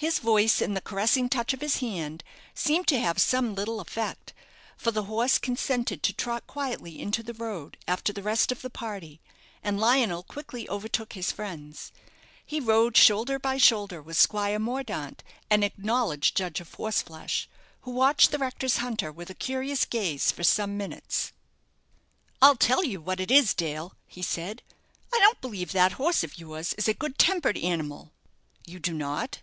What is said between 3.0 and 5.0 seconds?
some little effect, for